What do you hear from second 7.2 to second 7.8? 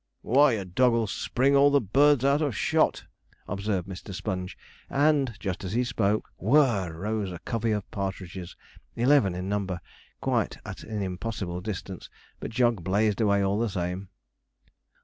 a covey